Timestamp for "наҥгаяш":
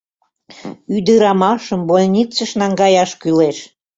2.59-3.11